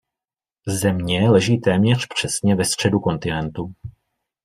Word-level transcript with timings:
Země 0.67 1.29
leží 1.29 1.57
téměř 1.57 2.07
přesně 2.15 2.55
ve 2.55 2.65
středu 2.65 2.99
kontinentu. 2.99 3.73